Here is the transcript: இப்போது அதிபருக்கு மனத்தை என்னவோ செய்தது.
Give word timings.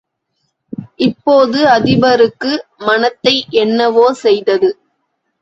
இப்போது 0.97 1.59
அதிபருக்கு 1.67 2.51
மனத்தை 2.79 3.35
என்னவோ 3.49 4.07
செய்தது. 4.23 4.71